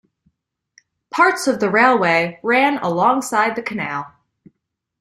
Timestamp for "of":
1.45-1.59